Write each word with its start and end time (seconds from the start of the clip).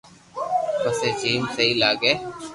پسو 0.81 1.07
جيم 1.19 1.43
سھي 1.55 1.67
لاگي 1.81 2.13